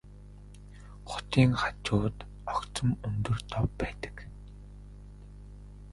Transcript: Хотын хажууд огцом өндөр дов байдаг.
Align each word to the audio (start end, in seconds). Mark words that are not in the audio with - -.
Хотын 1.09 1.49
хажууд 1.61 2.17
огцом 2.53 2.89
өндөр 3.07 3.37
дов 3.51 3.65
байдаг. 3.79 4.15